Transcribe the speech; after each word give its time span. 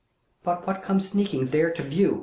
But 0.43 0.65
what 0.65 0.81
comes 0.81 1.07
sneaking, 1.09 1.45
there, 1.51 1.69
to 1.69 1.83
view? 1.83 2.19